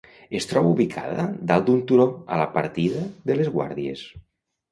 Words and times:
"Es 0.37 0.45
troba 0.51 0.69
ubicada 0.69 1.25
dalt 1.51 1.67
d'un 1.67 1.83
turó, 1.91 2.07
a 2.37 2.41
la 2.41 2.47
partida 2.55 3.05
de 3.31 3.39
""Les 3.41 3.51
Guàrdies""." 3.59 4.05